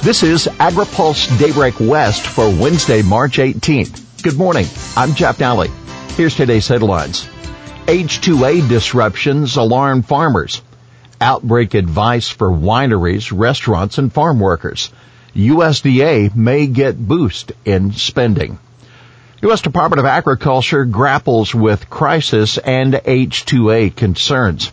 [0.00, 4.22] This is AgriPulse Daybreak West for Wednesday, March 18th.
[4.22, 4.64] Good morning.
[4.96, 5.70] I'm Jeff Daly.
[6.10, 7.28] Here's today's headlines.
[7.86, 10.62] H2A disruptions alarm farmers.
[11.20, 14.90] Outbreak advice for wineries, restaurants, and farm workers.
[15.34, 18.60] USDA may get boost in spending.
[19.42, 19.62] U.S.
[19.62, 24.70] Department of Agriculture grapples with crisis and H2A concerns.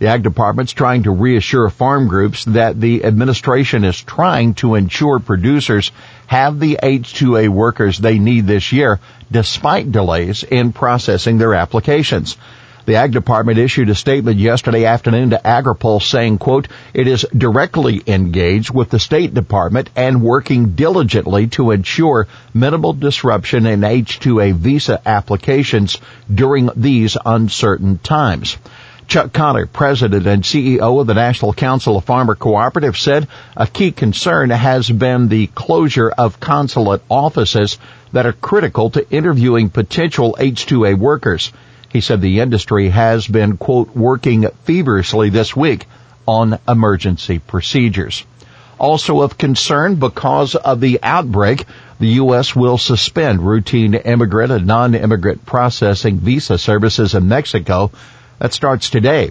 [0.00, 5.18] The Ag Department's trying to reassure farm groups that the administration is trying to ensure
[5.18, 5.92] producers
[6.26, 8.98] have the H2A workers they need this year
[9.30, 12.38] despite delays in processing their applications.
[12.86, 18.02] The Ag Department issued a statement yesterday afternoon to AgriPulse saying, quote, it is directly
[18.06, 24.98] engaged with the State Department and working diligently to ensure minimal disruption in H-2A visa
[25.04, 25.98] applications
[26.34, 28.56] during these uncertain times.
[29.10, 33.90] Chuck Conner, president and CEO of the National Council of Farmer Cooperatives, said a key
[33.90, 37.78] concern has been the closure of consulate offices
[38.12, 41.50] that are critical to interviewing potential H-2A workers.
[41.88, 45.86] He said the industry has been, quote, working feverishly this week
[46.24, 48.24] on emergency procedures.
[48.78, 51.64] Also of concern because of the outbreak,
[51.98, 52.54] the U.S.
[52.54, 57.90] will suspend routine immigrant and non-immigrant processing visa services in Mexico.
[58.40, 59.30] That starts today.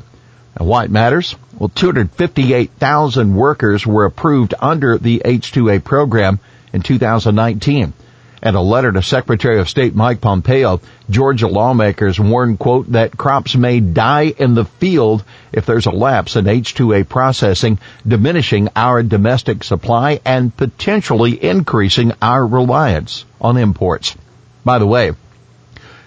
[0.55, 1.35] And why it matters?
[1.57, 6.39] Well, 258,000 workers were approved under the H-2A program
[6.71, 7.93] in 2019.
[8.41, 13.55] In a letter to Secretary of State Mike Pompeo, Georgia lawmakers warn, quote, that crops
[13.55, 19.63] may die in the field if there's a lapse in H2A processing, diminishing our domestic
[19.63, 24.15] supply and potentially increasing our reliance on imports.
[24.63, 25.11] By the way,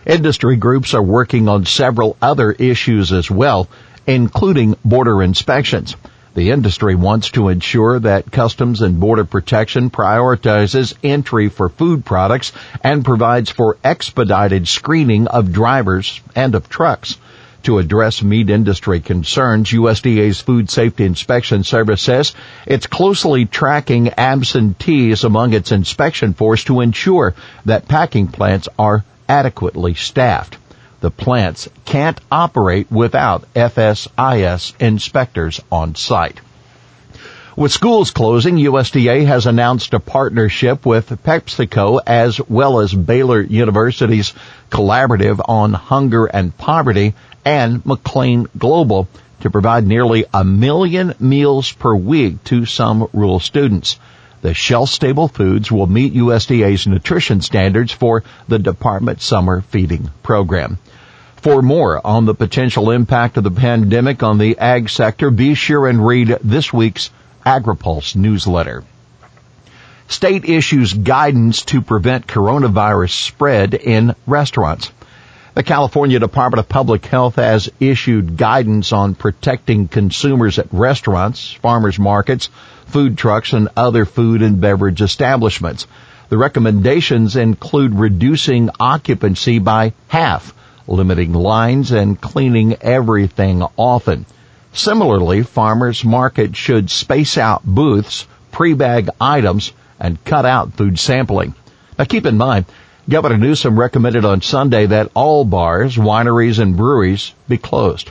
[0.06, 3.69] industry groups are working on several other issues as well,
[4.06, 5.97] including border inspections.
[6.34, 12.53] The industry wants to ensure that Customs and Border Protection prioritizes entry for food products
[12.83, 17.19] and provides for expedited screening of drivers and of trucks.
[17.64, 22.34] To address meat industry concerns, USDA's Food Safety Inspection Service says
[22.67, 27.34] it's closely tracking absentees among its inspection force to ensure
[27.64, 30.56] that packing plants are adequately staffed.
[31.01, 36.40] The plants can't operate without FSIS inspectors on site.
[37.55, 44.33] With schools closing, USDA has announced a partnership with PepsiCo as well as Baylor University's
[44.70, 47.13] Collaborative on Hunger and Poverty
[47.45, 49.07] and McLane Global
[49.40, 53.98] to provide nearly a million meals per week to some rural students.
[54.40, 60.79] The shelf-stable foods will meet USDA's nutrition standards for the department summer feeding program.
[61.36, 65.86] For more on the potential impact of the pandemic on the ag sector, be sure
[65.86, 67.11] and read this week's
[67.45, 68.85] AgriPulse newsletter.
[70.08, 74.91] State issues guidance to prevent coronavirus spread in restaurants.
[75.55, 81.98] The California Department of Public Health has issued guidance on protecting consumers at restaurants, farmers
[81.98, 82.48] markets,
[82.86, 85.86] food trucks, and other food and beverage establishments.
[86.31, 90.55] The recommendations include reducing occupancy by half
[90.86, 94.25] limiting lines and cleaning everything often.
[94.74, 101.55] Similarly, farmers market should space out booths, pre-bag items, and cut out food sampling.
[101.98, 102.64] Now keep in mind,
[103.08, 108.10] Governor Newsom recommended on Sunday that all bars, wineries, and breweries be closed.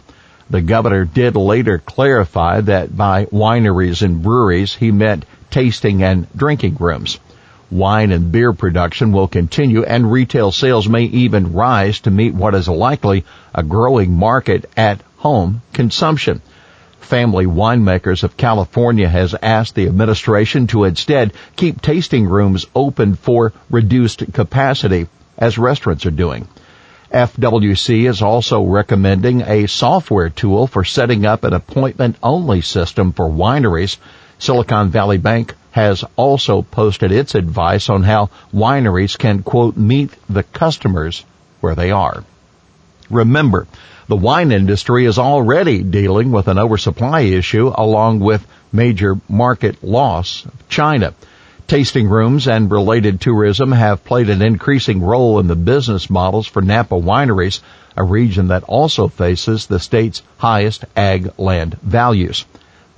[0.51, 6.75] The governor did later clarify that by wineries and breweries he meant tasting and drinking
[6.79, 7.19] rooms.
[7.71, 12.53] Wine and beer production will continue and retail sales may even rise to meet what
[12.53, 13.23] is likely
[13.55, 16.41] a growing market at home consumption.
[17.01, 23.53] Family Winemakers of California has asked the administration to instead keep tasting rooms open for
[23.69, 25.07] reduced capacity
[25.37, 26.47] as restaurants are doing.
[27.11, 33.29] FWC is also recommending a software tool for setting up an appointment only system for
[33.29, 33.97] wineries.
[34.39, 40.43] Silicon Valley Bank has also posted its advice on how wineries can quote meet the
[40.43, 41.25] customers
[41.59, 42.23] where they are.
[43.09, 43.67] Remember,
[44.07, 50.45] the wine industry is already dealing with an oversupply issue along with major market loss
[50.45, 51.13] of China.
[51.67, 56.61] Tasting rooms and related tourism have played an increasing role in the business models for
[56.61, 57.61] Napa wineries,
[57.95, 62.45] a region that also faces the state's highest ag land values.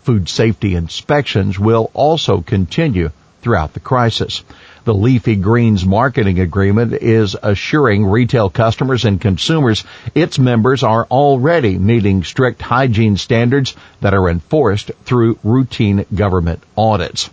[0.03, 3.11] Food safety inspections will also continue
[3.43, 4.43] throughout the crisis.
[4.85, 9.83] The Leafy Greens marketing agreement is assuring retail customers and consumers
[10.15, 17.29] its members are already meeting strict hygiene standards that are enforced through routine government audits.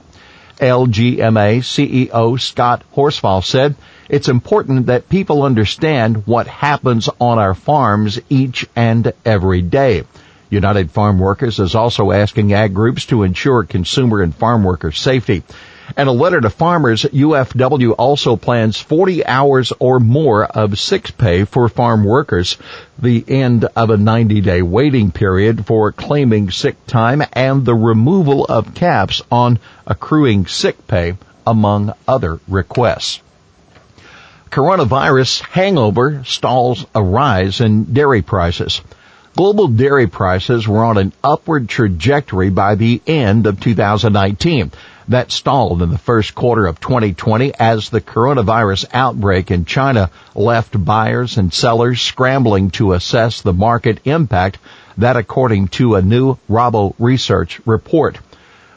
[0.58, 3.74] LGMA CEO Scott Horsfall said,
[4.10, 10.04] it's important that people understand what happens on our farms each and every day.
[10.50, 15.44] United Farm Workers is also asking ag groups to ensure consumer and farm worker safety.
[15.96, 21.44] And a letter to farmers, UFW also plans 40 hours or more of sick pay
[21.44, 22.56] for farm workers,
[22.98, 28.44] the end of a 90 day waiting period for claiming sick time and the removal
[28.44, 31.16] of caps on accruing sick pay,
[31.46, 33.20] among other requests.
[34.50, 38.80] Coronavirus hangover stalls a rise in dairy prices.
[39.36, 44.72] Global dairy prices were on an upward trajectory by the end of 2019.
[45.10, 50.84] That stalled in the first quarter of 2020 as the coronavirus outbreak in China left
[50.84, 54.58] buyers and sellers scrambling to assess the market impact,
[54.98, 58.18] that according to a new Rabo Research report.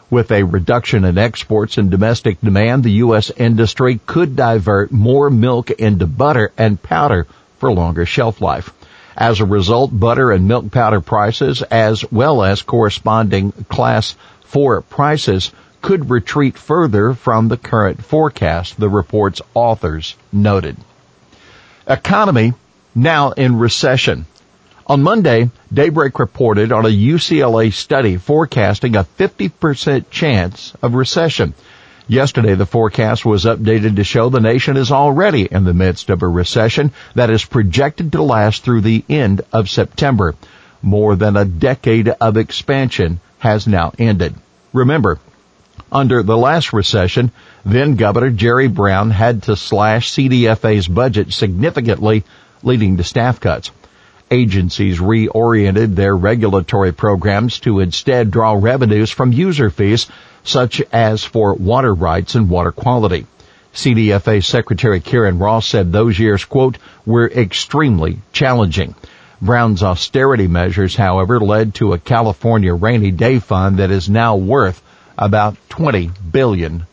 [0.09, 3.29] With a reduction in exports and domestic demand, the U.S.
[3.29, 7.27] industry could divert more milk into butter and powder
[7.59, 8.73] for longer shelf life.
[9.15, 14.15] As a result, butter and milk powder prices as well as corresponding class
[14.45, 15.51] 4 prices
[15.83, 20.77] could retreat further from the current forecast, the report's authors noted.
[21.85, 22.53] Economy
[22.95, 24.25] now in recession.
[24.87, 31.53] On Monday, Daybreak reported on a UCLA study forecasting a 50% chance of recession.
[32.07, 36.21] Yesterday, the forecast was updated to show the nation is already in the midst of
[36.21, 40.35] a recession that is projected to last through the end of September.
[40.81, 44.35] More than a decade of expansion has now ended.
[44.71, 45.19] Remember,
[45.93, 47.31] under the last recession,
[47.63, 52.23] then Governor Jerry Brown had to slash CDFA's budget significantly,
[52.63, 53.69] leading to staff cuts.
[54.31, 60.07] Agencies reoriented their regulatory programs to instead draw revenues from user fees
[60.43, 63.27] such as for water rights and water quality.
[63.73, 68.95] CDFA Secretary Karen Ross said those years, quote, were extremely challenging.
[69.41, 74.81] Brown's austerity measures, however, led to a California rainy day fund that is now worth
[75.17, 76.85] about $20 billion.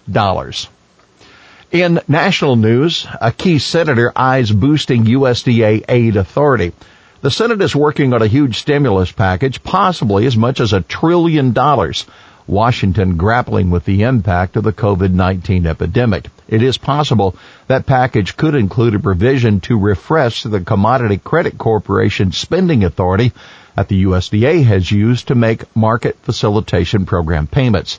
[1.70, 6.72] In national news, a key senator eyes boosting USDA aid authority.
[7.22, 11.52] The Senate is working on a huge stimulus package, possibly as much as a trillion
[11.52, 12.06] dollars.
[12.46, 16.26] Washington grappling with the impact of the COVID-19 epidemic.
[16.49, 17.37] It is possible
[17.69, 23.32] that package could include a provision to refresh the Commodity Credit Corporation spending authority
[23.80, 27.98] that the USDA has used to make market facilitation program payments.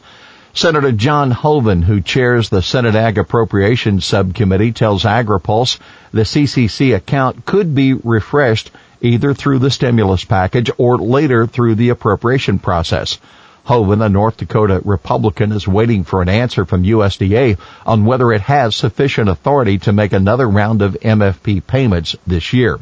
[0.53, 5.79] Senator John Hoeven, who chairs the Senate Ag Appropriations Subcommittee, tells AgriPulse
[6.11, 8.69] the CCC account could be refreshed
[9.01, 13.17] either through the stimulus package or later through the appropriation process.
[13.63, 17.57] Hoeven, a North Dakota Republican, is waiting for an answer from USDA
[17.87, 22.79] on whether it has sufficient authority to make another round of MFP payments this year.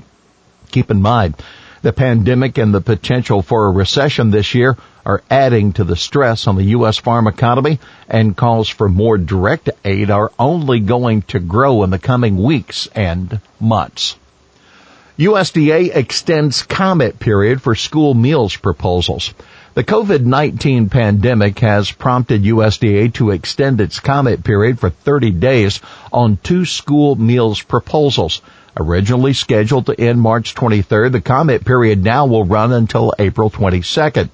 [0.72, 1.36] Keep in mind,
[1.82, 6.48] the pandemic and the potential for a recession this year are adding to the stress
[6.48, 6.98] on the U.S.
[6.98, 12.00] farm economy and calls for more direct aid are only going to grow in the
[12.00, 14.16] coming weeks and months.
[15.18, 19.34] USDA extends comment period for school meals proposals.
[19.74, 26.38] The COVID-19 pandemic has prompted USDA to extend its comment period for 30 days on
[26.42, 28.42] two school meals proposals.
[28.80, 34.30] Originally scheduled to end March 23rd, the comment period now will run until April 22nd.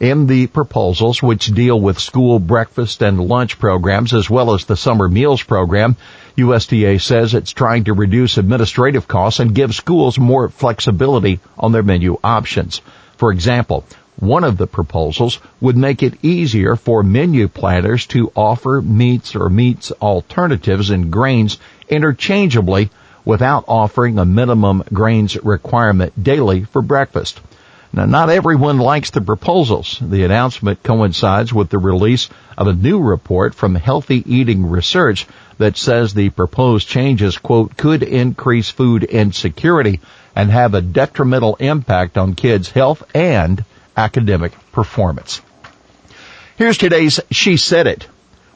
[0.00, 4.76] In the proposals, which deal with school breakfast and lunch programs as well as the
[4.76, 5.96] summer meals program,
[6.36, 11.82] USDA says it's trying to reduce administrative costs and give schools more flexibility on their
[11.82, 12.82] menu options.
[13.16, 18.82] For example, one of the proposals would make it easier for menu planners to offer
[18.82, 21.56] meats or meats alternatives and grains
[21.88, 22.90] interchangeably
[23.24, 27.40] without offering a minimum grains requirement daily for breakfast.
[27.92, 29.98] Now, not everyone likes the proposals.
[30.00, 35.26] The announcement coincides with the release of a new report from Healthy Eating Research
[35.58, 40.00] that says the proposed changes, quote, could increase food insecurity
[40.36, 43.64] and have a detrimental impact on kids' health and
[43.96, 45.40] academic performance.
[46.56, 48.06] Here's today's She Said It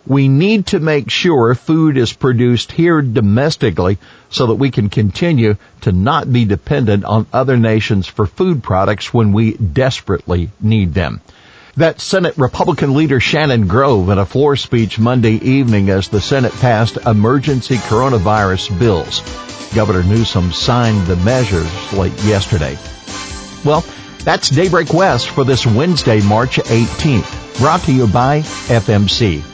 [0.07, 3.99] we need to make sure food is produced here domestically
[4.31, 9.15] so that we can continue to not be dependent on other nations for food products
[9.15, 11.21] when we desperately need them.
[11.77, 16.53] That Senate Republican leader Shannon Grove in a floor speech Monday evening as the Senate
[16.53, 19.23] passed emergency coronavirus bills.
[19.75, 22.79] Governor Newsom signed the measures late yesterday.
[23.65, 23.85] Well,
[24.21, 27.59] that's Daybreak West for this Wednesday, March 18th.
[27.59, 29.54] Brought to you by FMC.